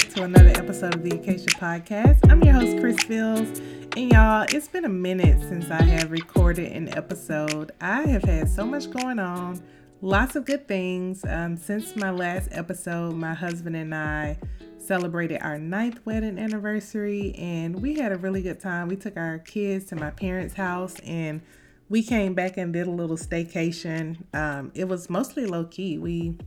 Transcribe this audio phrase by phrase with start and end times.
[0.00, 2.18] back to another episode of the Acacia Podcast.
[2.30, 3.58] I'm your host, Chris Fields.
[3.96, 7.72] And y'all, it's been a minute since I have recorded an episode.
[7.82, 9.62] I have had so much going on,
[10.00, 11.22] lots of good things.
[11.24, 14.38] Um, since my last episode, my husband and I
[14.78, 18.88] celebrated our ninth wedding anniversary, and we had a really good time.
[18.88, 21.42] We took our kids to my parents' house and
[21.90, 24.16] we came back and did a little staycation.
[24.32, 25.98] Um, it was mostly low key.
[25.98, 26.38] We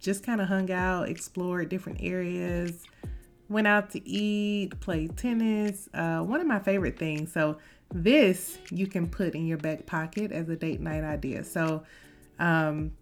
[0.00, 2.84] just kind of hung out, explored different areas,
[3.48, 5.88] went out to eat, played tennis.
[5.92, 7.32] Uh, one of my favorite things.
[7.32, 7.58] So,
[7.92, 11.44] this you can put in your back pocket as a date night idea.
[11.44, 11.82] So,
[12.38, 12.92] um,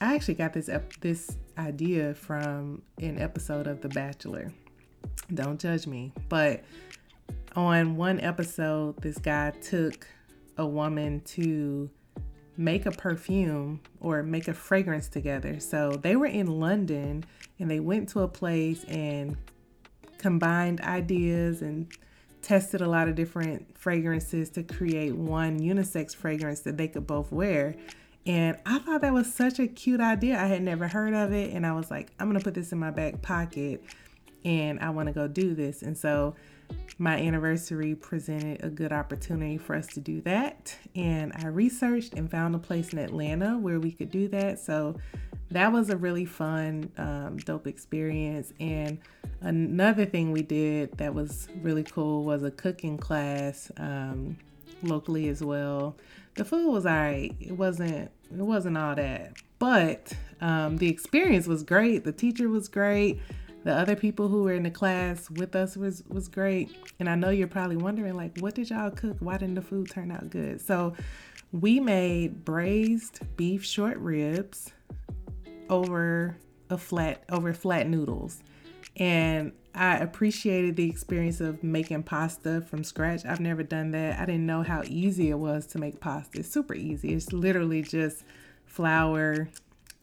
[0.00, 4.52] I actually got this ep- this idea from an episode of The Bachelor.
[5.32, 6.62] Don't judge me, but
[7.56, 10.06] on one episode, this guy took
[10.56, 11.90] a woman to
[12.58, 15.60] make a perfume or make a fragrance together.
[15.60, 17.24] So they were in London
[17.58, 19.36] and they went to a place and
[20.18, 21.86] combined ideas and
[22.42, 27.30] tested a lot of different fragrances to create one unisex fragrance that they could both
[27.30, 27.76] wear.
[28.26, 30.36] And I thought that was such a cute idea.
[30.36, 31.52] I had never heard of it.
[31.52, 33.84] And I was like, I'm going to put this in my back pocket
[34.44, 35.82] and I want to go do this.
[35.82, 36.34] And so
[36.98, 40.76] my anniversary presented a good opportunity for us to do that.
[40.96, 44.58] And I researched and found a place in Atlanta where we could do that.
[44.58, 44.96] So
[45.50, 48.52] that was a really fun, um, dope experience.
[48.58, 48.98] And
[49.40, 54.36] another thing we did that was really cool was a cooking class um,
[54.82, 55.96] locally as well.
[56.34, 57.34] The food was alright.
[57.40, 58.10] It wasn't.
[58.30, 62.04] It wasn't all that, but um, the experience was great.
[62.04, 63.20] The teacher was great
[63.68, 67.14] the other people who were in the class with us was was great and i
[67.14, 70.30] know you're probably wondering like what did y'all cook why didn't the food turn out
[70.30, 70.94] good so
[71.52, 74.72] we made braised beef short ribs
[75.68, 76.34] over
[76.70, 78.42] a flat over flat noodles
[78.96, 83.24] and I appreciated the experience of making pasta from scratch.
[83.24, 84.18] I've never done that.
[84.18, 86.40] I didn't know how easy it was to make pasta.
[86.40, 87.14] It's super easy.
[87.14, 88.24] It's literally just
[88.66, 89.48] flour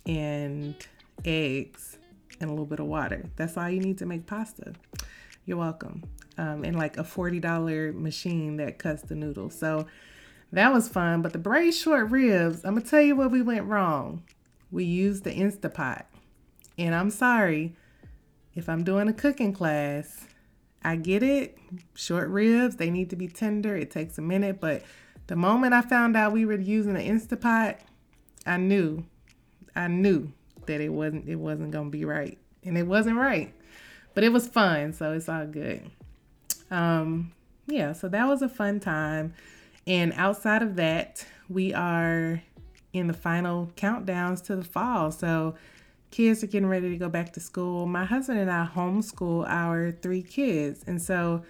[0.05, 0.75] and
[1.25, 1.97] eggs
[2.39, 3.25] and a little bit of water.
[3.35, 4.73] That's all you need to make pasta.
[5.45, 6.03] You're welcome.
[6.37, 9.57] Um, and like a $40 machine that cuts the noodles.
[9.57, 9.87] So
[10.51, 11.21] that was fun.
[11.21, 14.23] But the braised short ribs, I'm going to tell you what we went wrong.
[14.71, 16.03] We used the Instapot.
[16.77, 17.75] And I'm sorry
[18.55, 20.25] if I'm doing a cooking class,
[20.83, 21.57] I get it.
[21.93, 23.75] Short ribs, they need to be tender.
[23.75, 24.59] It takes a minute.
[24.59, 24.83] But
[25.27, 27.77] the moment I found out we were using the Instapot,
[28.45, 29.05] I knew,
[29.75, 30.31] I knew
[30.67, 33.53] that it wasn't it wasn't gonna be right, and it wasn't right,
[34.13, 35.89] but it was fun, so it's all good.
[36.71, 37.31] Um,
[37.67, 39.33] yeah, so that was a fun time,
[39.87, 42.41] and outside of that, we are
[42.93, 45.11] in the final countdowns to the fall.
[45.11, 45.55] So
[46.11, 47.85] kids are getting ready to go back to school.
[47.85, 51.43] My husband and I homeschool our three kids, and so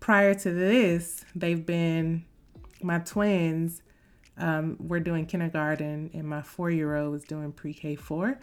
[0.00, 2.24] prior to this, they've been
[2.82, 3.82] my twins.
[4.38, 8.38] Um, we're doing kindergarten, and my four year old was doing pre K four.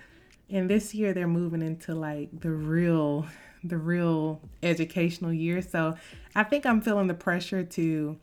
[0.53, 3.25] And this year they're moving into like the real
[3.63, 5.61] the real educational year.
[5.61, 5.95] So
[6.35, 8.17] I think I'm feeling the pressure to,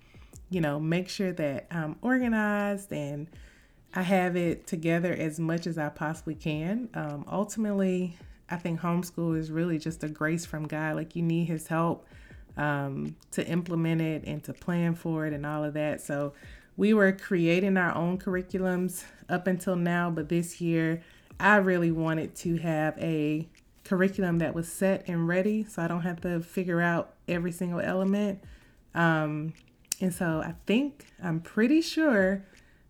[0.51, 3.27] you know, make sure that I'm organized and
[3.95, 6.89] I have it together as much as I possibly can.
[6.95, 8.17] Um, ultimately,
[8.49, 10.97] I think homeschool is really just a grace from God.
[10.97, 12.07] Like you need His help
[12.57, 16.01] um, to implement it and to plan for it and all of that.
[16.01, 16.35] So
[16.77, 21.03] we were creating our own curriculums up until now, but this year
[21.41, 23.49] I really wanted to have a
[23.85, 27.81] curriculum that was set and ready so I don't have to figure out every single
[27.81, 28.43] element.
[28.95, 29.55] Um,
[30.01, 32.45] and so I think, I'm pretty sure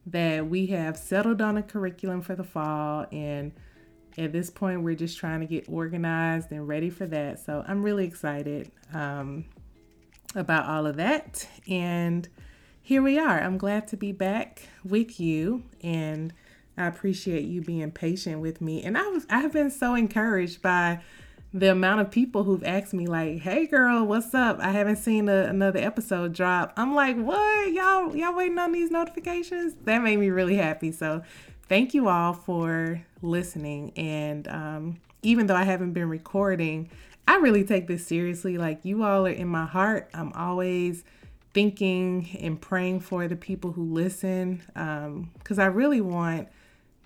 [0.07, 3.07] that we have settled on a curriculum for the fall.
[3.13, 3.53] And
[4.19, 7.39] at this point, we're just trying to get organized and ready for that.
[7.41, 9.45] So I'm really excited um,
[10.35, 11.47] about all of that.
[11.69, 12.29] And
[12.83, 13.41] here we are.
[13.41, 15.65] I'm glad to be back with you.
[15.83, 16.33] And
[16.81, 18.83] I appreciate you being patient with me.
[18.83, 21.01] And I was I've been so encouraged by
[21.53, 24.59] the amount of people who've asked me like, "Hey girl, what's up?
[24.61, 27.73] I haven't seen a, another episode drop." I'm like, "What?
[27.73, 30.93] Y'all y'all waiting on these notifications?" That made me really happy.
[30.93, 31.23] So,
[31.69, 36.91] thank you all for listening and um, even though I haven't been recording,
[37.29, 38.59] I really take this seriously.
[38.59, 40.09] Like you all are in my heart.
[40.15, 41.05] I'm always
[41.53, 46.49] thinking and praying for the people who listen because um, I really want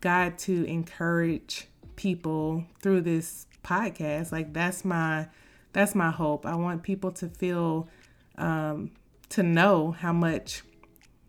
[0.05, 1.67] God to encourage
[1.97, 4.33] people through this podcast.
[4.33, 5.29] Like that's my
[5.73, 6.45] that's my hope.
[6.45, 7.89] I want people to feel
[8.37, 8.91] um,
[9.31, 10.63] to know how much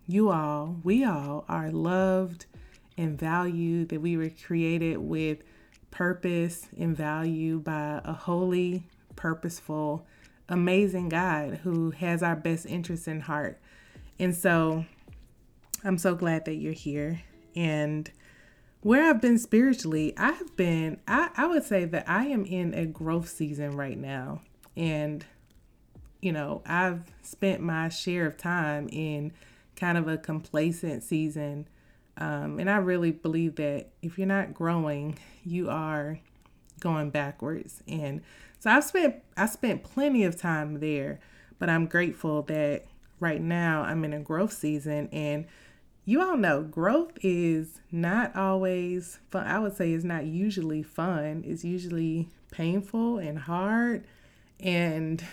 [0.08, 2.46] you all, we all are loved
[2.98, 5.40] and valued, that we were created with
[5.90, 8.84] purpose and value by a holy,
[9.16, 10.06] purposeful,
[10.50, 13.60] amazing God who has our best interests in heart.
[14.20, 14.86] And so
[15.84, 17.22] I'm so glad that you're here.
[17.56, 18.12] And
[18.86, 22.86] where I've been spiritually, I've been, I, I would say that I am in a
[22.86, 24.42] growth season right now.
[24.78, 25.26] And,
[26.22, 29.34] you know, I've spent my share of time in
[29.76, 31.68] kind of a complacent season.
[32.18, 36.20] Um, and I really believe that if you're not growing, you are
[36.80, 37.82] going backwards.
[37.88, 38.22] And
[38.60, 41.20] so I've spent I spent plenty of time there,
[41.58, 42.86] but I'm grateful that
[43.20, 45.48] right now I'm in a growth season and
[46.06, 49.48] you all know growth is not always fun.
[49.48, 51.44] I would say it's not usually fun.
[51.46, 54.06] It's usually painful and hard.
[54.60, 55.24] And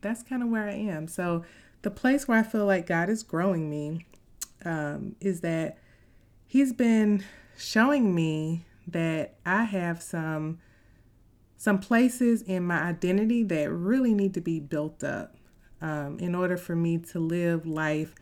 [0.00, 1.08] that's kind of where I am.
[1.08, 1.44] So,
[1.82, 4.06] the place where I feel like God is growing me
[4.64, 5.78] um, is that
[6.46, 7.24] He's been
[7.56, 10.58] showing me that I have some
[11.56, 15.36] some places in my identity that really need to be built up
[15.82, 18.14] um, in order for me to live life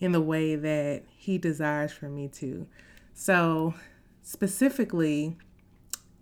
[0.00, 2.66] in the way that He desires for me to.
[3.14, 3.74] So,
[4.22, 5.36] specifically,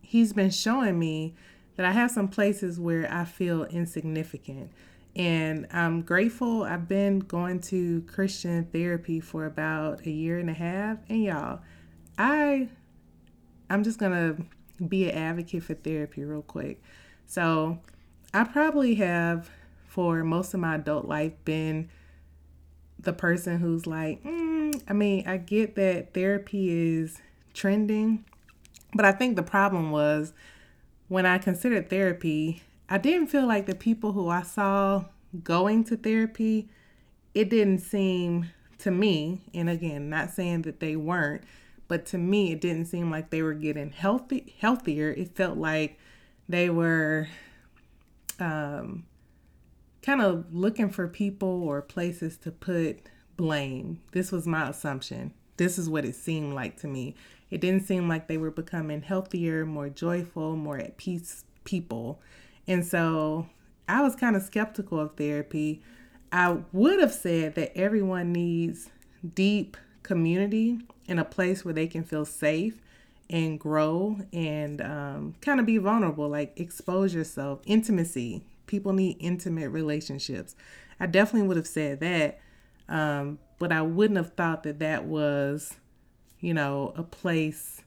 [0.03, 1.35] He's been showing me
[1.77, 4.73] that I have some places where I feel insignificant.
[5.15, 6.65] And I'm grateful.
[6.65, 10.99] I've been going to Christian therapy for about a year and a half.
[11.09, 11.61] And y'all,
[12.19, 12.69] I
[13.71, 14.37] I'm just gonna
[14.87, 16.83] be an advocate for therapy real quick.
[17.27, 17.79] So
[18.33, 19.51] I probably have
[19.87, 21.91] for most of my adult life been
[22.99, 27.21] the person who's like, mm, I mean, I get that therapy is
[27.55, 28.25] trending,
[28.95, 30.33] but I think the problem was
[31.09, 35.05] when I considered therapy, I didn't feel like the people who I saw
[35.43, 36.69] going to therapy,
[37.35, 41.43] it didn't seem to me, and again, not saying that they weren't,
[41.89, 45.11] but to me it didn't seem like they were getting healthy healthier.
[45.11, 45.99] It felt like
[46.49, 47.29] they were
[48.39, 49.05] um
[50.03, 53.01] kind of looking for people or places to put
[53.37, 54.01] blame.
[54.13, 55.33] This was my assumption.
[55.57, 57.15] This is what it seemed like to me.
[57.51, 62.21] It didn't seem like they were becoming healthier, more joyful, more at peace people.
[62.67, 63.49] And so
[63.89, 65.83] I was kind of skeptical of therapy.
[66.31, 68.91] I would have said that everyone needs
[69.35, 72.81] deep community in a place where they can feel safe
[73.31, 79.71] and grow and um, kind of be vulnerable, like expose yourself, intimacy, people need intimate
[79.71, 80.55] relationships.
[81.01, 82.39] I definitely would have said that,
[82.89, 85.75] um, but I wouldn't have thought that that was,
[86.41, 87.83] you know, a place.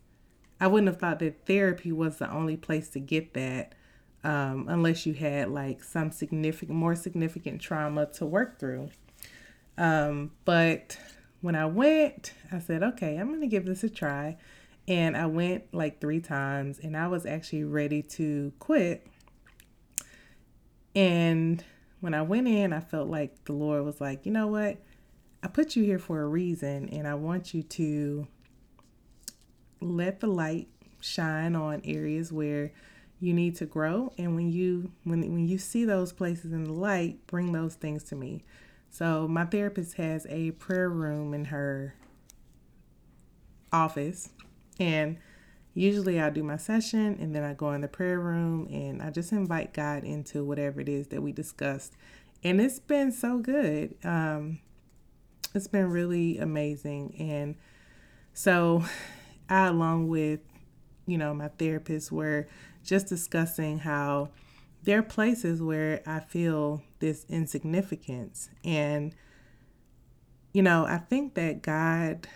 [0.60, 3.76] I wouldn't have thought that therapy was the only place to get that,
[4.24, 8.90] um, unless you had like some significant, more significant trauma to work through.
[9.78, 10.98] Um, but
[11.42, 14.38] when I went, I said, okay, I'm gonna give this a try.
[14.88, 19.08] And I went like three times, and I was actually ready to quit
[20.96, 21.64] and
[22.00, 24.78] when I went in, I felt like the Lord was like, you know what?
[25.44, 28.28] I put you here for a reason, and I want you to
[29.80, 30.68] let the light
[31.00, 32.72] shine on areas where
[33.20, 34.12] you need to grow.
[34.18, 38.04] And when you when when you see those places in the light, bring those things
[38.06, 38.44] to me.
[38.90, 41.96] So my therapist has a prayer room in her
[43.72, 44.30] office,
[44.80, 45.18] and
[45.74, 49.10] Usually I do my session and then I go in the prayer room and I
[49.10, 51.94] just invite God into whatever it is that we discussed.
[52.44, 53.96] And it's been so good.
[54.04, 54.60] Um,
[55.54, 57.16] it's been really amazing.
[57.20, 57.56] And
[58.34, 58.84] so
[59.50, 60.42] I, along with,
[61.06, 62.48] you know, my therapist, were
[62.84, 64.30] just discussing how
[64.84, 68.50] there are places where I feel this insignificance.
[68.64, 69.14] And,
[70.54, 72.28] you know, I think that God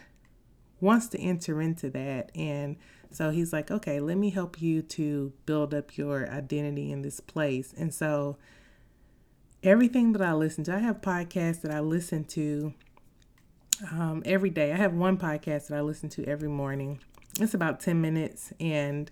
[0.79, 2.31] wants to enter into that.
[2.35, 2.77] And
[3.15, 7.19] so he's like, okay, let me help you to build up your identity in this
[7.19, 7.73] place.
[7.77, 8.37] And so
[9.63, 12.73] everything that I listen to, I have podcasts that I listen to
[13.91, 14.71] um, every day.
[14.73, 16.99] I have one podcast that I listen to every morning.
[17.39, 18.53] It's about 10 minutes.
[18.59, 19.09] And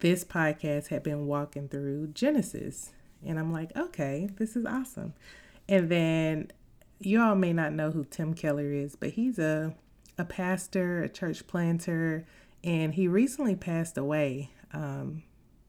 [0.00, 2.92] this podcast had been walking through Genesis.
[3.24, 5.14] And I'm like, okay, this is awesome.
[5.68, 6.50] And then
[7.00, 9.74] you all may not know who Tim Keller is, but he's a
[10.18, 12.26] a pastor, a church planter,
[12.64, 14.50] and he recently passed away.
[14.72, 15.22] Um,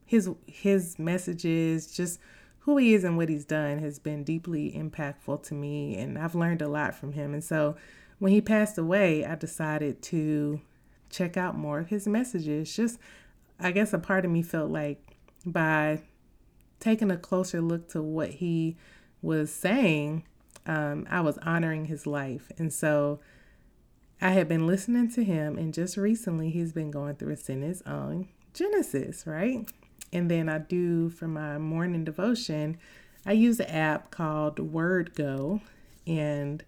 [0.04, 2.18] his his messages, just
[2.60, 6.34] who he is and what he's done, has been deeply impactful to me, and I've
[6.34, 7.32] learned a lot from him.
[7.32, 7.76] And so,
[8.18, 10.60] when he passed away, I decided to
[11.10, 12.74] check out more of his messages.
[12.74, 12.98] Just,
[13.58, 15.16] I guess, a part of me felt like
[15.46, 16.02] by
[16.80, 18.76] taking a closer look to what he
[19.22, 20.24] was saying,
[20.66, 23.20] um, I was honoring his life, and so
[24.20, 27.82] I had been listening to him, and just recently he's been going through a sentence
[27.86, 29.70] on Genesis, right?
[30.12, 32.78] And then I do for my morning devotion,
[33.24, 35.60] I use an app called WordGo.
[36.06, 36.64] And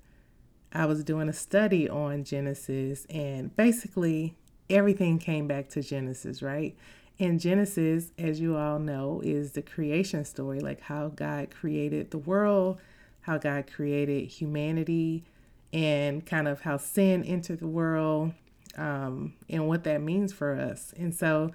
[0.72, 4.34] I was doing a study on Genesis, and basically
[4.70, 6.76] everything came back to Genesis, right?
[7.18, 12.18] And Genesis, as you all know, is the creation story, like how God created the
[12.18, 12.78] world,
[13.22, 15.24] how God created humanity,
[15.72, 18.32] and kind of how sin entered the world
[18.76, 20.92] um, and what that means for us.
[20.96, 21.52] And so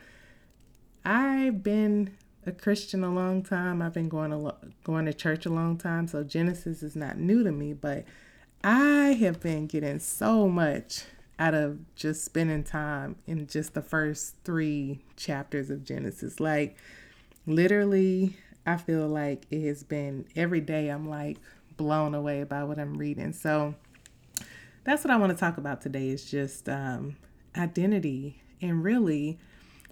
[1.05, 3.81] I've been a Christian a long time.
[3.81, 7.43] I've been going to going to church a long time, so Genesis is not new
[7.43, 8.05] to me, but
[8.63, 11.03] I have been getting so much
[11.39, 16.39] out of just spending time in just the first 3 chapters of Genesis.
[16.39, 16.77] Like
[17.45, 21.37] literally I feel like it has been every day I'm like
[21.77, 23.33] blown away by what I'm reading.
[23.33, 23.75] So
[24.87, 27.17] that's what I want to talk about today is just um,
[27.57, 29.37] identity and really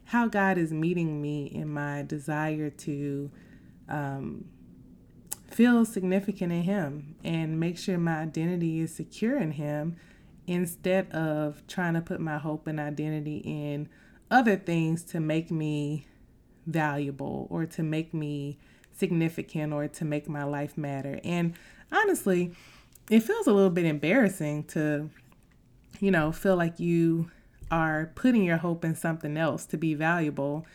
[0.06, 3.30] how God is meeting me in my desire to
[3.90, 4.46] um,
[5.52, 9.98] feel significant in Him and make sure my identity is secure in Him
[10.48, 13.90] instead of trying to put my hope and identity in
[14.32, 16.08] other things to make me
[16.68, 18.60] valuable or to make me
[18.94, 21.20] significant or to make my life matter.
[21.26, 21.54] And
[21.92, 22.54] honestly,
[23.10, 25.10] it feels a little bit embarrassing to,
[26.00, 27.30] you know, feel like you
[27.72, 30.66] are putting your hope in something else to be valuable.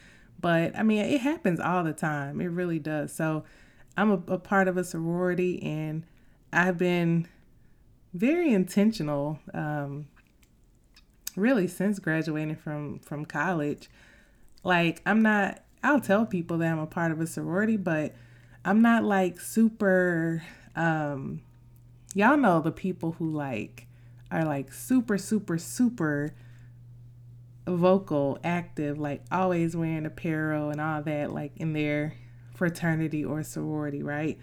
[0.40, 2.40] But I mean, it happens all the time.
[2.40, 3.12] It really does.
[3.12, 3.44] So
[3.96, 6.04] I'm a, a part of a sorority and
[6.52, 7.28] I've been
[8.14, 10.08] very intentional, um,
[11.36, 13.88] really since graduating from from college.
[14.64, 15.62] Like I'm not.
[15.82, 18.14] I'll tell people that I'm a part of a sorority, but
[18.64, 20.42] I'm not like super
[20.76, 21.42] um
[22.14, 23.86] y'all know the people who like
[24.30, 26.34] are like super super super
[27.66, 32.14] vocal active like always wearing apparel and all that like in their
[32.54, 34.38] fraternity or sorority right?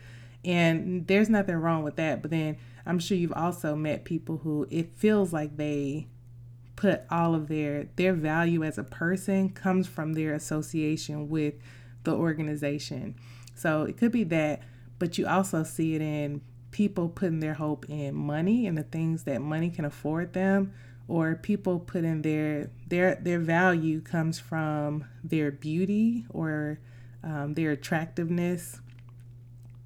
[0.46, 4.66] And there's nothing wrong with that but then i'm sure you've also met people who
[4.70, 6.08] it feels like they
[6.78, 11.56] put all of their their value as a person comes from their association with
[12.04, 13.16] the organization.
[13.56, 14.62] So it could be that
[15.00, 19.24] but you also see it in people putting their hope in money and the things
[19.24, 20.74] that money can afford them
[21.08, 26.80] or people putting their their their value comes from their beauty or
[27.24, 28.82] um, their attractiveness.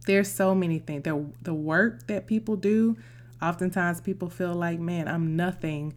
[0.07, 2.97] There's so many things the, the work that people do
[3.41, 5.93] oftentimes people feel like man i'm nothing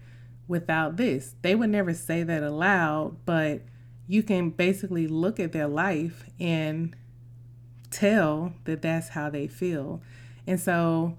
[0.46, 1.34] without this.
[1.40, 3.62] They would never say that aloud but
[4.06, 6.94] you can basically look at their life and
[7.90, 10.02] tell that that's how they feel
[10.46, 11.16] and so,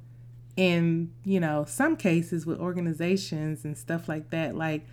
[0.56, 4.86] in you know some cases with organizations and stuff like that, like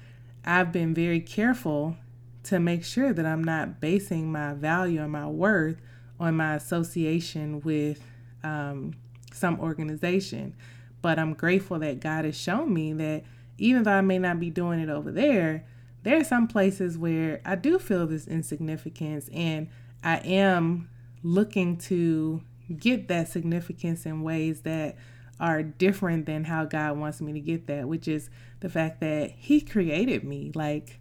[0.45, 1.97] I've been very careful
[2.45, 5.81] to make sure that I'm not basing my value and my worth
[6.19, 8.03] on my association with
[8.43, 8.95] um,
[9.33, 10.55] some organization.
[11.01, 13.25] But I'm grateful that God has shown me that
[13.59, 15.65] even though I may not be doing it over there,
[16.03, 19.69] there are some places where I do feel this insignificance and
[20.03, 20.89] I am
[21.23, 24.97] looking to get that significance in ways that
[25.41, 29.33] are different than how God wants me to get that, which is the fact that
[29.37, 30.53] He created me.
[30.55, 31.01] Like,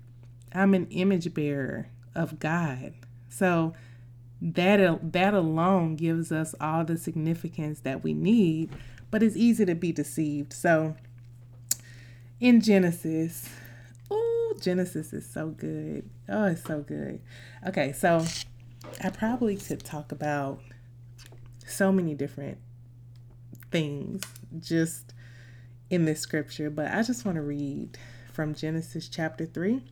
[0.54, 2.94] I'm an image bearer of God.
[3.30, 3.74] So,
[4.42, 8.72] that, that alone gives us all the significance that we need,
[9.12, 10.52] but it's easy to be deceived.
[10.52, 10.96] So,
[12.40, 13.48] in Genesis,
[14.10, 16.10] oh, Genesis is so good.
[16.28, 17.22] Oh, it's so good.
[17.68, 18.26] Okay, so
[19.04, 20.60] I probably could talk about
[21.72, 22.58] so many different
[23.72, 24.22] things
[24.60, 25.14] just
[25.90, 27.98] in this scripture, but I just want to read
[28.34, 29.84] from Genesis chapter 3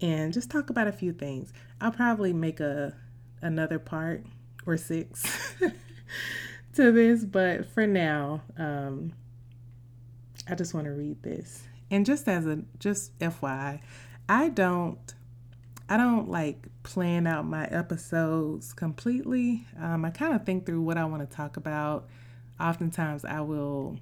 [0.00, 1.52] and just talk about a few things.
[1.80, 2.94] I'll probably make a
[3.42, 4.24] another part
[4.66, 5.54] or six
[6.74, 9.12] to this, but for now, um,
[10.48, 11.62] I just want to read this.
[11.90, 13.80] And just as a just FYI,
[14.28, 15.14] I don't
[15.90, 19.66] I don't like plan out my episodes completely.
[19.76, 22.08] Um, I kind of think through what I want to talk about.
[22.60, 23.98] Oftentimes, I will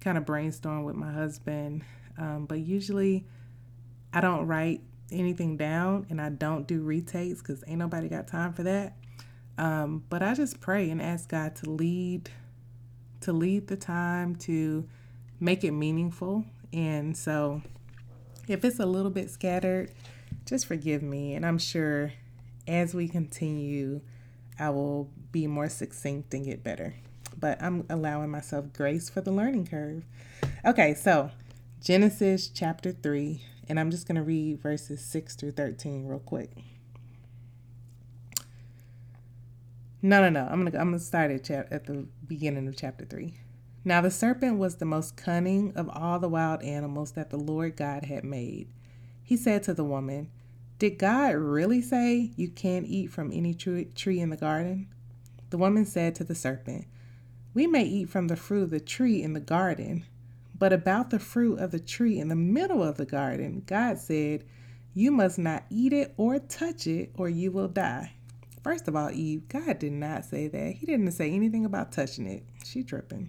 [0.00, 1.84] kind of brainstorm with my husband,
[2.18, 3.24] um, but usually
[4.12, 4.80] I don't write
[5.12, 8.96] anything down and I don't do retakes because ain't nobody got time for that.
[9.58, 12.30] Um, but I just pray and ask God to lead,
[13.20, 14.88] to lead the time, to
[15.38, 16.46] make it meaningful.
[16.72, 17.62] And so,
[18.48, 19.92] if it's a little bit scattered,
[20.50, 21.34] just forgive me.
[21.34, 22.12] And I'm sure
[22.66, 24.00] as we continue,
[24.58, 26.96] I will be more succinct and get better.
[27.38, 30.04] But I'm allowing myself grace for the learning curve.
[30.66, 31.30] Okay, so
[31.80, 36.50] Genesis chapter 3, and I'm just going to read verses 6 through 13 real quick.
[40.02, 40.48] No, no, no.
[40.50, 43.34] I'm gonna I'm gonna start at chap- at the beginning of chapter three.
[43.84, 47.76] Now the serpent was the most cunning of all the wild animals that the Lord
[47.76, 48.68] God had made.
[49.22, 50.30] He said to the woman,
[50.80, 54.88] Did God really say you can't eat from any tree in the garden?
[55.50, 56.86] The woman said to the serpent,
[57.52, 60.06] We may eat from the fruit of the tree in the garden,
[60.58, 64.44] but about the fruit of the tree in the middle of the garden, God said,
[64.94, 68.14] You must not eat it or touch it, or you will die.
[68.64, 70.76] First of all, Eve, God did not say that.
[70.76, 72.42] He didn't say anything about touching it.
[72.64, 73.28] She tripping.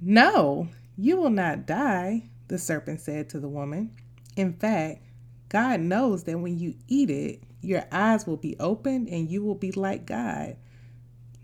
[0.00, 3.96] No, you will not die, the serpent said to the woman.
[4.36, 5.02] In fact,
[5.50, 9.56] God knows that when you eat it, your eyes will be opened and you will
[9.56, 10.56] be like God,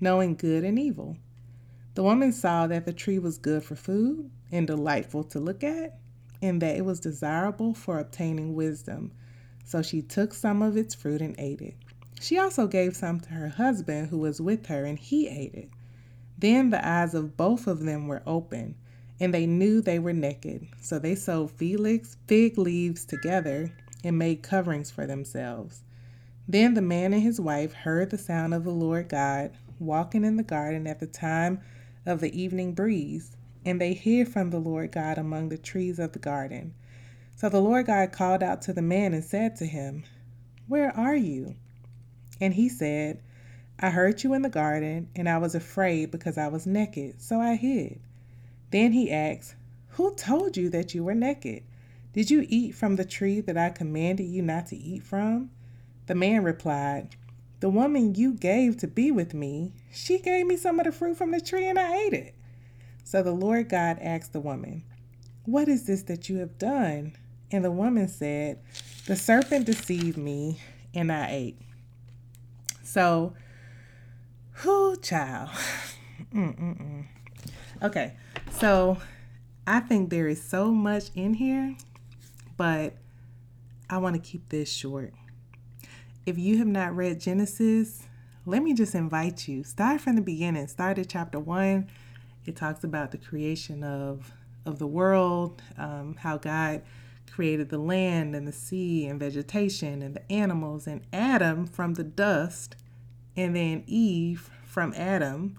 [0.01, 1.17] knowing good and evil.
[1.95, 5.99] The woman saw that the tree was good for food and delightful to look at,
[6.41, 9.11] and that it was desirable for obtaining wisdom.
[9.65, 11.75] So she took some of its fruit and ate it.
[12.21, 15.71] She also gave some to her husband who was with her, and he ate it.
[16.39, 18.77] Then the eyes of both of them were open,
[19.19, 20.69] and they knew they were naked.
[20.81, 25.83] So they sewed fig leaves together and made coverings for themselves.
[26.49, 30.37] Then the man and his wife heard the sound of the Lord God walking in
[30.37, 31.61] the garden at the time
[32.05, 36.12] of the evening breeze, and they hid from the Lord God among the trees of
[36.12, 36.73] the garden.
[37.35, 40.05] So the Lord God called out to the man and said to him,
[40.69, 41.57] Where are you?
[42.41, 43.21] And he said,
[43.79, 47.41] I heard you in the garden, and I was afraid because I was naked, so
[47.41, 48.00] I hid.
[48.71, 49.55] Then he asked,
[49.91, 51.62] Who told you that you were naked?
[52.17, 55.51] Did you eat from the tree that I commanded you not to eat from?
[56.07, 57.15] The man replied,
[57.61, 61.19] The woman you gave to be with me, she gave me some of the fruit
[61.19, 62.35] from the tree, and I ate it.
[63.05, 64.83] So the Lord God asked the woman,
[65.45, 67.15] What is this that you have done?
[67.53, 68.61] And the woman said,
[69.05, 70.59] The serpent deceived me,
[70.95, 71.59] and I ate.
[72.83, 73.35] So,
[74.52, 75.50] who child?
[76.33, 77.09] Mm-mm-mm.
[77.83, 78.15] Okay,
[78.52, 78.97] so
[79.67, 81.76] I think there is so much in here,
[82.56, 82.95] but
[83.88, 85.14] I want to keep this short.
[86.25, 88.02] If you have not read Genesis,
[88.45, 89.64] let me just invite you.
[89.64, 90.66] Start from the beginning.
[90.69, 91.88] Start at chapter one.
[92.45, 94.32] It talks about the creation of
[94.64, 96.82] of the world, um, how God
[97.30, 102.04] created the land and the sea and vegetation and the animals and Adam from the
[102.04, 102.75] dust
[103.36, 105.58] and then Eve from Adam.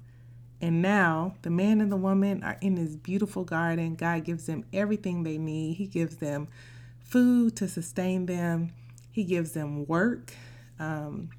[0.60, 3.96] And now the man and the woman are in this beautiful garden.
[3.96, 5.76] God gives them everything they need.
[5.76, 6.48] He gives them
[7.08, 8.72] food to sustain them,
[9.12, 10.34] He gives them work,
[10.80, 11.30] um,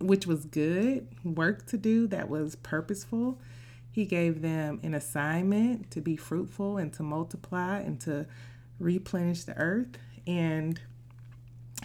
[0.00, 3.38] which was good, work to do that was purposeful.
[3.90, 8.26] He gave them an assignment to be fruitful and to multiply and to
[8.78, 9.96] replenish the earth.
[10.26, 10.80] And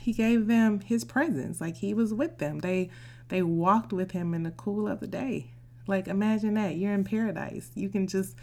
[0.01, 2.59] he gave them his presence, like he was with them.
[2.59, 2.89] They
[3.29, 5.51] they walked with him in the cool of the day.
[5.87, 6.75] Like, imagine that.
[6.75, 7.71] You're in paradise.
[7.75, 8.35] You can just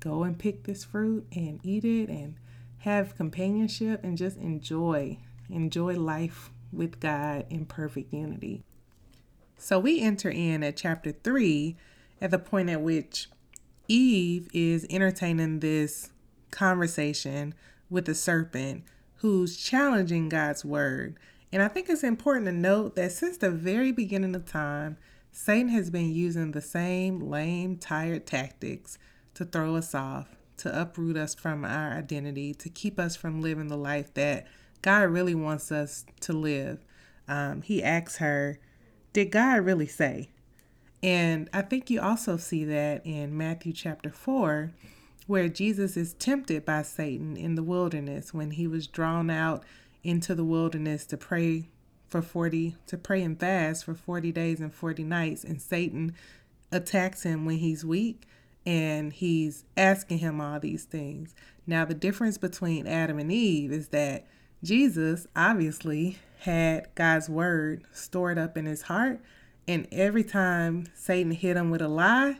[0.00, 2.34] go and pick this fruit and eat it and
[2.82, 5.18] have companionship and just enjoy.
[5.50, 8.62] Enjoy life with God in perfect unity.
[9.56, 11.76] So we enter in at chapter 3
[12.20, 13.28] at the point at which
[13.88, 16.10] Eve is entertaining this
[16.50, 17.54] conversation
[17.90, 18.84] with the serpent
[19.16, 21.16] who's challenging God's word
[21.52, 24.96] and I think it's important to note that since the very beginning of time,
[25.30, 28.98] Satan has been using the same lame, tired tactics
[29.34, 30.28] to throw us off,
[30.62, 34.46] to uproot us from our identity, to keep us from living the life that
[34.80, 36.84] God really wants us to live.
[37.26, 38.58] Um, he asks her,
[39.12, 40.30] Did God really say?
[41.02, 44.72] And I think you also see that in Matthew chapter 4,
[45.26, 49.64] where Jesus is tempted by Satan in the wilderness when he was drawn out
[50.04, 51.68] into the wilderness to pray
[52.08, 56.14] for 40 to pray and fast for 40 days and 40 nights and Satan
[56.70, 58.26] attacks him when he's weak
[58.64, 61.34] and he's asking him all these things.
[61.66, 64.26] Now the difference between Adam and Eve is that
[64.62, 69.20] Jesus obviously had God's word stored up in his heart
[69.66, 72.38] and every time Satan hit him with a lie,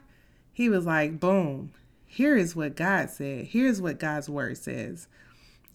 [0.52, 1.72] he was like, boom,
[2.04, 3.46] here is what God said.
[3.46, 5.06] Here's what God's word says.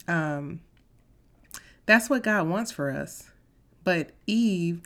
[0.08, 0.62] Um,
[1.86, 3.32] that's what God wants for us.
[3.84, 4.82] But Eve,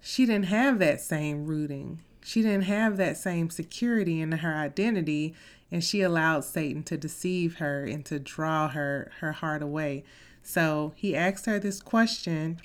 [0.00, 2.00] she didn't have that same rooting.
[2.28, 5.34] She didn't have that same security in her identity,
[5.72, 10.04] and she allowed Satan to deceive her and to draw her her heart away.
[10.42, 12.60] So he asked her this question,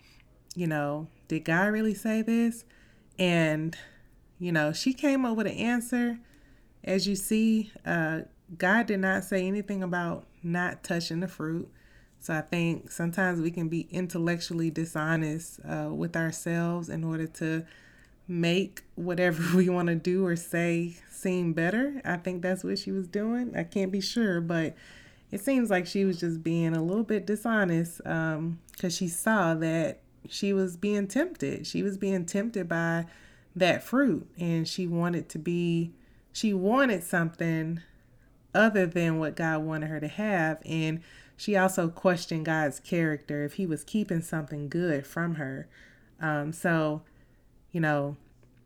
[0.54, 2.66] you know, did God really say this?
[3.18, 3.78] And
[4.38, 6.20] you know, she came up with an answer.
[6.84, 8.24] As you see, uh,
[8.58, 11.72] God did not say anything about not touching the fruit.
[12.20, 17.66] So I think sometimes we can be intellectually dishonest uh, with ourselves in order to
[18.28, 22.02] make whatever we want to do or say seem better.
[22.04, 23.56] I think that's what she was doing.
[23.56, 24.76] I can't be sure, but
[25.32, 29.56] it seems like she was just being a little bit dishonest because um, she saw
[29.56, 31.66] that she was being tempted.
[31.66, 33.06] She was being tempted by
[33.56, 35.92] that fruit and she wanted to be,
[36.32, 37.82] she wanted something
[38.54, 40.62] other than what God wanted her to have.
[40.66, 41.02] And
[41.36, 45.68] she also questioned God's character if he was keeping something good from her.
[46.22, 47.02] Um, so,
[47.74, 48.16] you know,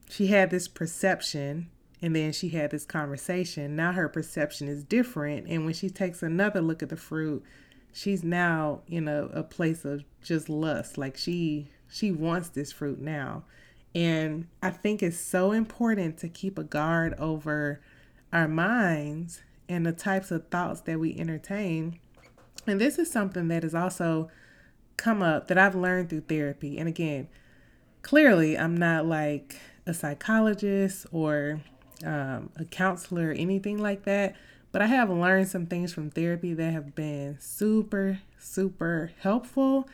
[0.09, 1.69] she had this perception
[2.01, 3.75] and then she had this conversation.
[3.75, 5.47] Now her perception is different.
[5.47, 7.43] And when she takes another look at the fruit,
[7.91, 10.97] she's now in a, a place of just lust.
[10.97, 13.43] Like she she wants this fruit now.
[13.95, 17.81] And I think it's so important to keep a guard over
[18.31, 21.99] our minds and the types of thoughts that we entertain.
[22.67, 24.29] And this is something that has also
[24.97, 26.77] come up that I've learned through therapy.
[26.77, 27.29] And again,
[28.07, 31.59] clearly, I'm not like a psychologist or
[32.05, 34.33] um, a counselor or anything like that,
[34.71, 39.89] but I have learned some things from therapy that have been super, super helpful.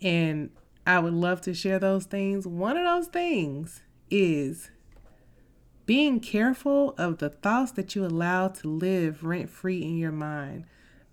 [0.00, 0.50] And
[0.86, 2.46] I would love to share those things.
[2.46, 3.80] One of those things
[4.12, 4.70] is
[5.86, 10.66] being careful of the thoughts that you allow to live rent free in your mind.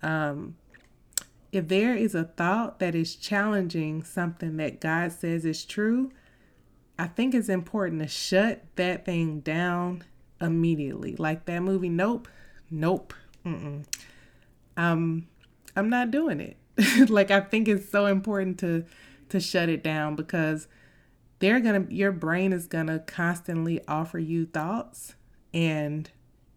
[0.04, 0.54] Um,
[1.50, 6.12] if there is a thought that is challenging something that God says is true,
[6.98, 10.04] I think it's important to shut that thing down
[10.40, 11.16] immediately.
[11.16, 12.28] Like that movie, Nope.
[12.70, 13.14] Nope.
[13.44, 13.84] Mm-mm.
[14.76, 15.26] Um,
[15.76, 16.56] I'm not doing it.
[17.10, 18.84] like I think it's so important to
[19.28, 20.66] to shut it down because
[21.38, 25.14] they're gonna your brain is gonna constantly offer you thoughts
[25.52, 26.10] and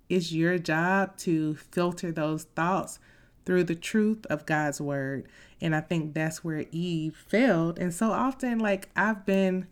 [0.10, 3.00] it's your job to filter those thoughts
[3.46, 5.28] through the truth of God's word.
[5.62, 7.80] And I think that's where Eve failed.
[7.80, 9.68] And so often, like, I've been,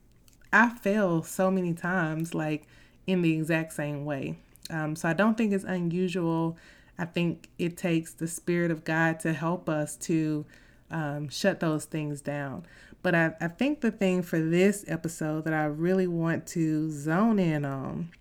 [0.55, 2.65] I fail so many times, like,
[3.05, 4.37] in the exact same way.
[4.69, 6.57] Um, so I don't think it's unusual.
[6.97, 10.45] I think it takes the Spirit of God to help us to
[10.89, 12.65] um, shut those things down.
[13.03, 17.37] But I, I think the thing for this episode that I really want to zone
[17.37, 18.11] in on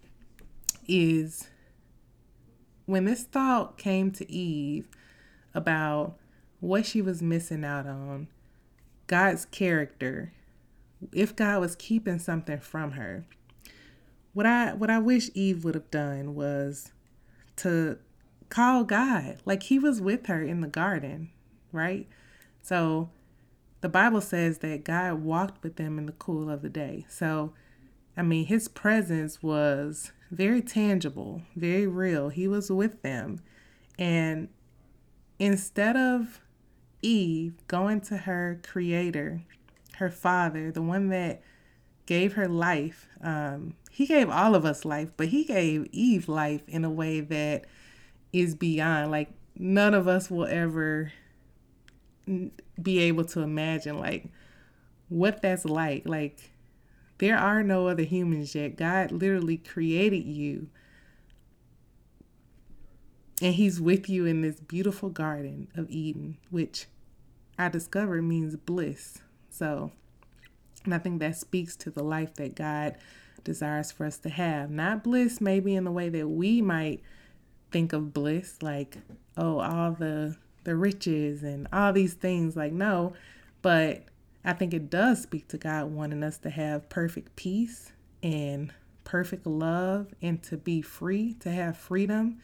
[0.89, 1.49] is
[2.85, 4.89] when this thought came to Eve
[5.55, 6.17] about
[6.59, 8.27] what she was missing out on,
[9.07, 10.33] God's character,
[11.13, 13.27] if God was keeping something from her.
[14.33, 16.93] What I what I wish Eve would have done was
[17.57, 17.99] to
[18.49, 19.39] call God.
[19.45, 21.31] Like he was with her in the garden,
[21.73, 22.09] right?
[22.63, 23.11] So
[23.81, 27.07] the Bible says that God walked with them in the cool of the day.
[27.09, 27.53] So
[28.17, 32.29] I mean, his presence was very tangible, very real.
[32.29, 33.41] He was with them.
[33.99, 34.49] And
[35.39, 36.41] instead of
[37.03, 39.43] Eve going to her creator,
[39.97, 41.43] her father, the one that
[42.07, 46.63] gave her life, um, he gave all of us life, but he gave Eve life
[46.69, 47.65] in a way that
[48.33, 49.11] is beyond.
[49.11, 51.13] Like, none of us will ever
[52.27, 54.27] be able to imagine, like,
[55.09, 56.03] what that's like.
[56.07, 56.51] Like,
[57.19, 58.77] there are no other humans yet.
[58.77, 60.69] God literally created you
[63.43, 66.87] and he's with you in this beautiful garden of Eden, which
[67.59, 69.19] I discovered means bliss.
[69.55, 69.93] So,
[70.91, 72.97] I think that speaks to the life that God
[73.45, 74.69] desires for us to have.
[74.69, 77.03] Not bliss, maybe in the way that we might
[77.71, 78.99] think of bliss, like,
[79.37, 82.57] oh, all the the riches and all these things.
[82.57, 83.13] Like, no,
[83.63, 84.05] but
[84.45, 88.73] I think it does speak to God wanting us to have perfect peace and
[89.05, 92.41] perfect love and to be free, to have freedom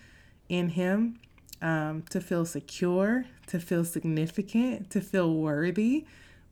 [0.49, 1.19] in Him,
[1.61, 6.07] um, to feel secure, to feel significant, to feel worthy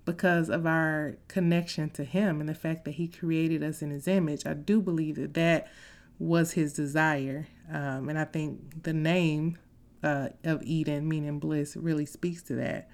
[0.08, 4.08] because of our connection to Him and the fact that He created us in His
[4.08, 4.46] image.
[4.46, 5.70] I do believe that that
[6.18, 7.46] was His desire.
[7.70, 9.58] Um, and I think the name
[10.02, 12.88] uh, of Eden, meaning bliss, really speaks to that.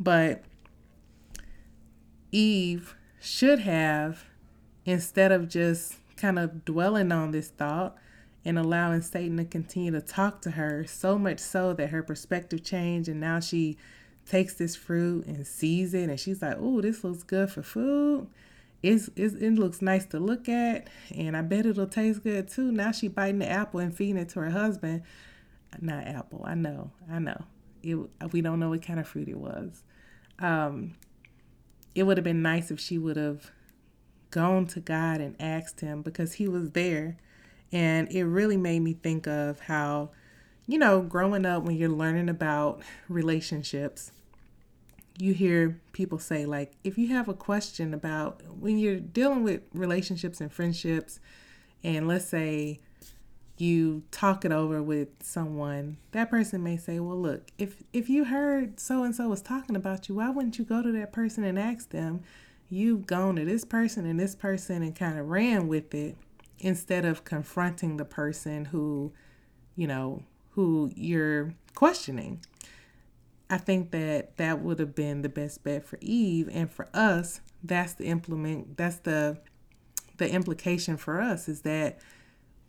[0.00, 0.42] But
[2.32, 4.24] Eve should have,
[4.86, 7.94] instead of just kind of dwelling on this thought,
[8.42, 12.64] and allowing Satan to continue to talk to her so much so that her perspective
[12.64, 13.76] changed and now she
[14.28, 18.28] takes this fruit and sees it and she's like, "Oh, this looks good for food.
[18.82, 22.70] It's, it's, it looks nice to look at and I bet it'll taste good too."
[22.70, 25.02] Now she biting the apple and feeding it to her husband.
[25.80, 26.44] Not apple.
[26.44, 26.90] I know.
[27.10, 27.44] I know.
[27.82, 27.96] It
[28.32, 29.82] we don't know what kind of fruit it was.
[30.38, 30.94] Um
[31.94, 33.50] it would have been nice if she would have
[34.30, 37.16] gone to God and asked him because he was there
[37.72, 40.10] and it really made me think of how,
[40.66, 44.12] you know, growing up when you're learning about relationships,
[45.18, 49.62] you hear people say, like, if you have a question about when you're dealing with
[49.74, 51.18] relationships and friendships,
[51.82, 52.80] and let's say
[53.56, 58.24] you talk it over with someone, that person may say, "Well, look, if if you
[58.24, 61.42] heard so and so was talking about you, why wouldn't you go to that person
[61.44, 62.20] and ask them?
[62.70, 66.16] You've gone to this person and this person and kind of ran with it
[66.60, 69.12] instead of confronting the person who,
[69.74, 72.40] you know, who you're questioning."
[73.50, 77.40] I think that that would have been the best bet for Eve and for us.
[77.62, 78.76] That's the implement.
[78.76, 79.38] That's the
[80.18, 82.00] the implication for us is that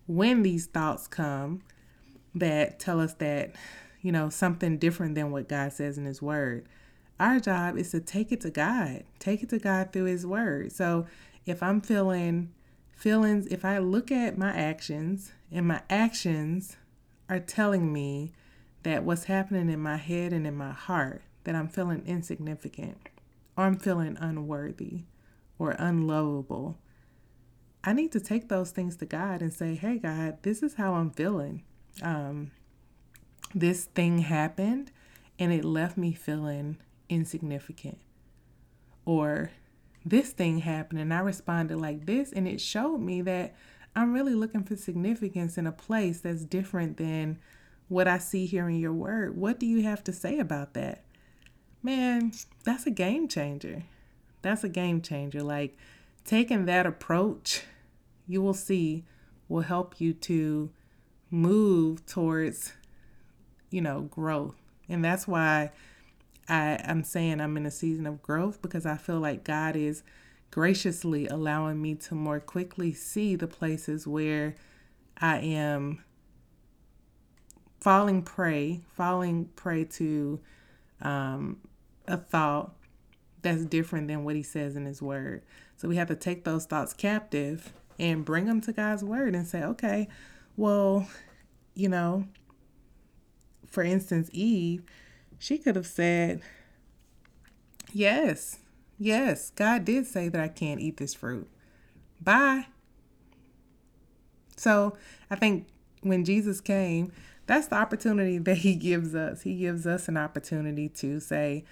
[0.06, 1.62] when these thoughts come
[2.36, 3.52] that tell us that,
[4.02, 6.68] you know, something different than what God says in His Word,
[7.20, 10.72] our job is to take it to God, take it to God through His Word.
[10.72, 11.06] So
[11.46, 12.54] if I'm feeling
[12.96, 16.78] feelings, if I look at my actions and my actions
[17.28, 18.32] are telling me
[18.84, 22.98] that what's happening in my head and in my heart, that I'm feeling insignificant
[23.58, 25.04] or I'm feeling unworthy
[25.58, 26.78] or unlovable,
[27.84, 30.96] I need to take those things to God and say, hey, God, this is how
[30.96, 31.64] I'm feeling.
[32.02, 32.52] Um,
[33.56, 34.92] this thing happened
[35.38, 38.00] and it left me feeling insignificant.
[39.06, 39.52] Or
[40.06, 43.56] this thing happened and I responded like this and it showed me that
[43.96, 47.40] I'm really looking for significance in a place that's different than
[47.90, 49.36] what I see here in your word.
[49.36, 51.04] What do you have to say about that?
[51.84, 52.32] Man,
[52.64, 53.84] that's a game changer.
[54.42, 55.44] That's a game changer.
[55.44, 55.76] Like,
[56.24, 57.64] taking that approach,
[58.28, 59.04] you will see,
[59.48, 60.70] will help you to
[61.32, 62.74] move towards,
[63.72, 64.56] you know, growth.
[64.88, 65.72] And that's why
[66.48, 70.04] I, I'm saying I'm in a season of growth because I feel like God is
[70.52, 74.56] graciously allowing me to more quickly see the places where
[75.20, 76.04] I am
[77.80, 80.40] falling prey, falling prey to
[81.02, 81.58] um,
[82.08, 82.74] a thought
[83.42, 85.44] that's different than what he says in his word.
[85.78, 89.48] So we have to take those thoughts captive and bring them to God's word and
[89.48, 90.08] say, okay,
[90.58, 91.08] well,
[91.74, 92.26] you know,
[93.68, 94.84] for instance, Eve,
[95.38, 96.42] she could have said,
[97.94, 98.58] yes,
[98.98, 101.50] yes, God did say that I can't eat this fruit.
[102.20, 102.68] Bye.
[104.58, 104.98] So
[105.32, 105.68] I think
[106.02, 107.14] when Jesus came,
[107.50, 109.42] that's the opportunity that he gives us.
[109.42, 111.66] He gives us an opportunity to say,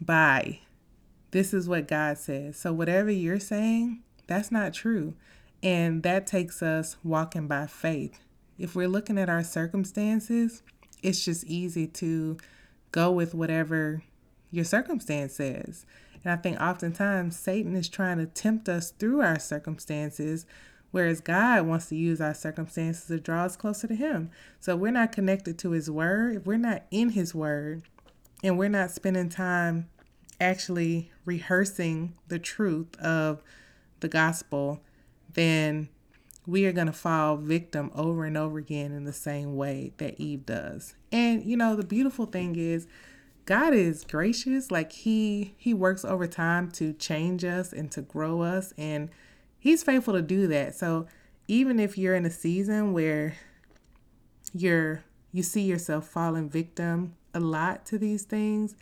[0.00, 0.60] bye
[1.34, 2.56] this is what God says.
[2.56, 5.14] So, whatever you're saying, that's not true.
[5.64, 8.20] And that takes us walking by faith.
[8.56, 10.62] If we're looking at our circumstances,
[11.02, 12.38] it's just easy to
[12.92, 14.04] go with whatever
[14.52, 15.86] your circumstance says.
[16.22, 20.46] And I think oftentimes Satan is trying to tempt us through our circumstances,
[20.94, 24.30] whereas God wants to use our circumstances to draw us closer to Him.
[24.60, 27.82] So we're not connected to His Word, if we're not in His Word,
[28.44, 29.88] and we're not spending time
[30.40, 33.42] actually rehearsing the truth of
[33.98, 34.84] the gospel,
[35.32, 35.88] then
[36.46, 40.20] we are going to fall victim over and over again in the same way that
[40.20, 40.94] Eve does.
[41.10, 42.86] And you know, the beautiful thing is
[43.46, 44.70] God is gracious.
[44.70, 49.10] Like he he works over time to change us and to grow us and
[49.64, 50.74] he's faithful to do that.
[50.74, 51.06] So
[51.48, 53.34] even if you're in a season where
[54.52, 58.76] you're you see yourself falling victim a lot to these things,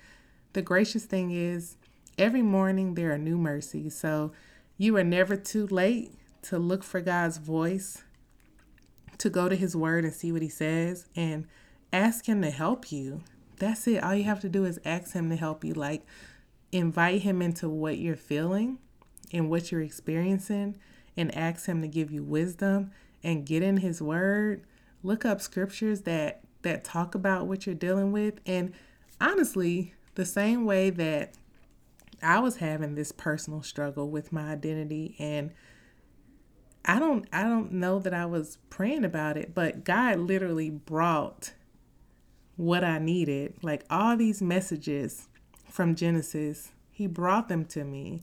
[0.53, 1.77] the gracious thing is,
[2.19, 3.97] every morning there are new mercies.
[3.97, 4.33] So
[4.77, 8.03] you are never too late to look for God's voice,
[9.19, 11.47] to go to His Word and see what He says, and
[11.93, 13.23] ask Him to help you.
[13.59, 14.03] That's it.
[14.03, 15.73] All you have to do is ask Him to help you.
[15.75, 16.05] Like,
[16.73, 18.79] invite Him into what you're feeling
[19.33, 20.79] and what you're experiencing,
[21.17, 22.91] and ask Him to give you wisdom
[23.23, 24.65] and get in His Word.
[25.03, 28.73] Look up scriptures that that talk about what you're dealing with, and
[29.21, 31.35] honestly, the same way that
[32.23, 35.51] I was having this personal struggle with my identity and
[36.85, 41.53] I don't I don't know that I was praying about it, but God literally brought
[42.57, 45.29] what I needed, like all these messages
[45.69, 46.73] from Genesis.
[46.91, 48.23] He brought them to me.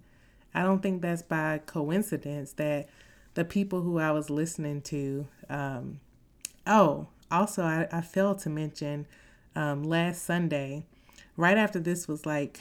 [0.53, 2.89] I don't think that's by coincidence that
[3.35, 5.99] the people who I was listening to um
[6.67, 9.07] oh, also I, I failed to mention
[9.55, 10.83] um last Sunday
[11.39, 12.59] right after this was like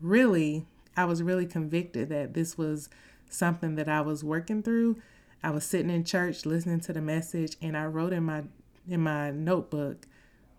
[0.00, 2.88] really, I was really convicted that this was
[3.30, 5.00] something that I was working through.
[5.42, 8.42] I was sitting in church listening to the message and I wrote in my
[8.88, 10.06] in my notebook,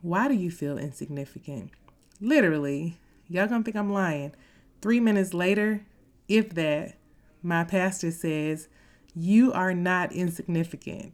[0.01, 1.71] why do you feel insignificant?
[2.21, 4.33] Literally, y'all gonna think I'm lying.
[4.81, 5.85] Three minutes later,
[6.29, 6.95] if that,
[7.43, 8.69] my pastor says,
[9.13, 11.13] You are not insignificant.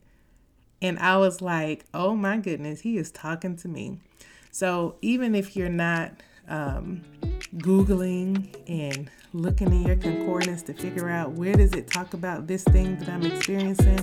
[0.81, 3.99] And I was like, Oh my goodness, he is talking to me.
[4.51, 6.11] So even if you're not
[6.47, 7.01] um,
[7.57, 12.63] Googling and looking in your concordance to figure out where does it talk about this
[12.63, 13.99] thing that I'm experiencing.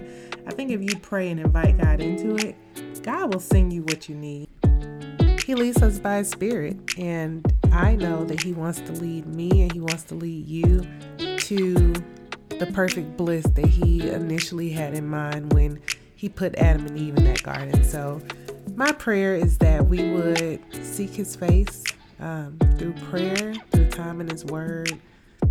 [0.46, 2.56] I think if you pray and invite God into it,
[3.02, 4.48] God will send you what you need.
[5.44, 9.62] He leads us by His Spirit, and I know that He wants to lead me
[9.62, 10.86] and He wants to lead you
[11.18, 11.92] to
[12.58, 15.80] the perfect bliss that He initially had in mind when
[16.14, 17.82] He put Adam and Eve in that garden.
[17.82, 18.20] So,
[18.76, 21.82] my prayer is that we would seek His face
[22.20, 24.92] um, through prayer, through time in His Word,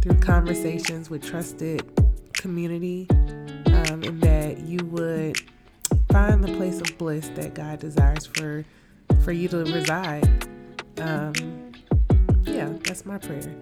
[0.02, 1.84] through conversations with trusted
[2.34, 5.38] community, um, and that you would
[6.12, 8.64] find the place of bliss that God desires for
[9.24, 10.48] for you to reside.
[10.98, 11.34] Um,
[12.62, 13.56] yeah, that's my prayer.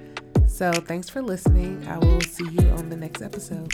[0.47, 1.85] So thanks for listening.
[1.87, 3.73] I will see you on the next episode.